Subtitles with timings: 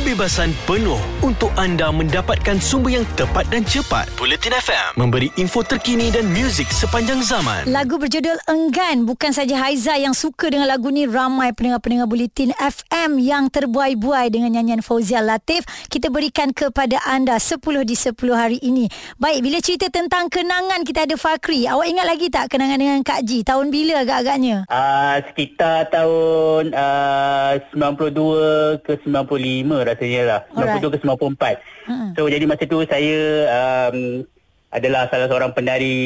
[0.00, 4.08] kebebasan penuh untuk anda mendapatkan sumber yang tepat dan cepat.
[4.16, 7.68] Bulletin FM memberi info terkini dan muzik sepanjang zaman.
[7.68, 13.20] Lagu berjudul Enggan bukan saja Haiza yang suka dengan lagu ni ramai pendengar-pendengar Bulletin FM
[13.20, 18.88] yang terbuai-buai dengan nyanyian Fauzia Latif kita berikan kepada anda 10 di 10 hari ini.
[19.20, 21.68] Baik bila cerita tentang kenangan kita ada Fakri.
[21.68, 24.64] Awak ingat lagi tak kenangan dengan Kak Ji tahun bila agak-agaknya?
[24.64, 30.40] Uh, sekitar tahun uh, 92 ke 95 rasanya lah.
[30.54, 30.82] Alright.
[30.82, 31.90] 92 ke 94.
[31.90, 32.10] Hmm.
[32.14, 33.18] So jadi masa tu saya
[33.50, 34.24] um,
[34.70, 35.98] adalah salah seorang penari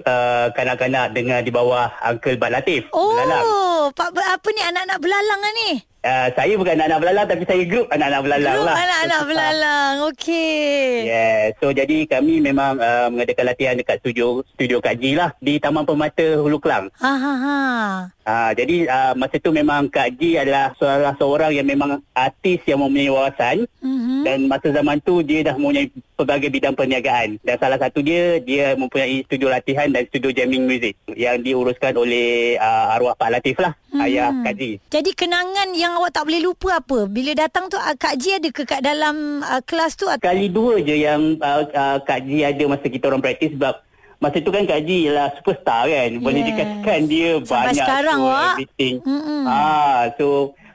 [0.00, 2.88] uh, kanak-kanak dengan di bawah Uncle Bat Latif.
[2.88, 3.44] Belalang.
[3.44, 5.70] Oh, Pak apa ni anak-anak belalang lah ni?
[6.08, 8.76] Uh, saya bukan anak-anak belalang tapi saya grup anak-anak belalang Grup lah.
[8.80, 9.94] anak-anak belalang.
[10.08, 10.88] Okey.
[11.04, 11.40] Yeah.
[11.60, 15.84] So jadi kami memang uh, mengadakan latihan dekat studio studio Kak Ji lah di Taman
[15.84, 16.88] Permata Hulu Kelang.
[16.96, 17.58] Ha ha ha.
[18.24, 22.80] Uh, jadi uh, masa tu memang Kak Ji adalah salah seorang yang memang artis yang
[22.80, 23.68] mempunyai wawasan
[24.18, 24.24] Mhm.
[24.24, 28.74] dan masa zaman tu dia dah mempunyai pelbagai bidang perniagaan dan salah satu dia dia
[28.74, 33.70] mempunyai studio latihan dan studio jamming music yang diuruskan oleh uh, arwah Pak Latif lah
[33.88, 34.04] Hmm.
[34.04, 34.76] ayah Kak Ji.
[34.86, 37.08] Jadi kenangan yang awak tak boleh lupa apa?
[37.08, 40.04] Bila datang tu ah, Kak Ji ada ke kat dalam uh, kelas tu?
[40.04, 43.80] atau- Kali dua je yang uh, uh, Kak Ji ada masa kita orang praktis sebab
[44.18, 46.10] masa tu kan Kak Ji ialah superstar kan.
[46.18, 46.48] Boleh Yes.
[46.48, 48.52] dikatakan dia Sampai banyak sekarang, Wak.
[48.54, 48.94] everything.
[49.00, 49.42] Mm-mm.
[49.46, 50.26] Ah, so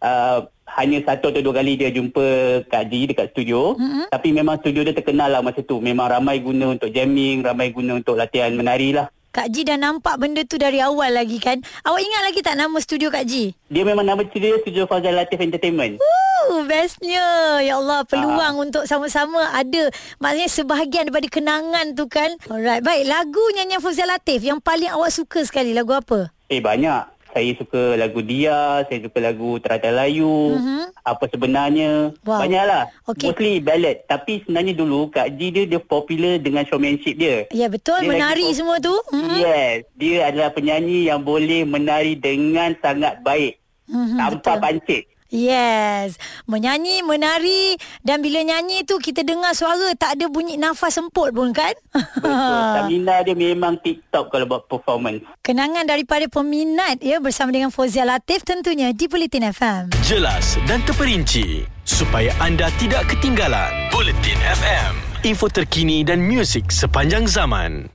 [0.00, 0.38] uh,
[0.74, 2.24] hanya satu atau dua kali dia jumpa
[2.66, 3.78] Kak Ji dekat studio.
[3.78, 4.10] Mm-mm.
[4.10, 5.78] Tapi memang studio dia terkenal lah masa tu.
[5.78, 9.08] Memang ramai guna untuk jamming, ramai guna untuk latihan menari lah.
[9.34, 11.58] Kak Ji dah nampak benda tu dari awal lagi kan?
[11.82, 13.50] Awak ingat lagi tak nama studio Kak Ji?
[13.66, 15.98] Dia memang nama studio Studio Fazal Latif Entertainment.
[15.98, 17.58] Uh, bestnya.
[17.58, 19.90] Ya Allah, peluang untuk sama-sama ada.
[20.22, 22.30] Maksudnya sebahagian daripada kenangan tu kan.
[22.46, 23.10] Alright, baik.
[23.10, 26.30] Lagu nyanyian Fauzia Latif yang paling awak suka sekali, lagu apa?
[26.46, 27.13] Eh banyak.
[27.34, 30.94] Saya suka lagu Dia, saya suka lagu Teratai Layu, Mhm.
[31.02, 32.14] apa sebenarnya.
[32.22, 32.38] Wow.
[32.38, 32.82] Banyaklah.
[33.10, 33.26] Okey.
[33.26, 34.06] Mostly ballad.
[34.06, 37.50] Tapi sebenarnya dulu Kak Ji dia dia popular dengan showmanship dia.
[37.50, 38.06] Ya, betul.
[38.06, 38.94] Dia menari lagi semua tu.
[39.10, 39.34] Mhm.
[39.34, 43.58] Yes, dia adalah penyanyi yang boleh menari dengan sangat baik
[43.90, 44.62] Mhm, tanpa betul.
[44.62, 45.02] pancit.
[45.34, 46.14] Yes.
[46.46, 47.74] Menyanyi, menari
[48.06, 51.74] dan bila nyanyi tu kita dengar suara tak ada bunyi nafas semput pun kan?
[51.90, 52.62] Betul.
[52.78, 55.26] Stamina dia memang tip-top kalau buat performance.
[55.42, 59.90] Kenangan daripada peminat ya bersama dengan Fauzia Latif tentunya di Politin FM.
[60.06, 63.90] Jelas dan terperinci supaya anda tidak ketinggalan.
[63.90, 64.92] Bulletin FM,
[65.26, 67.90] info terkini dan muzik sepanjang zaman.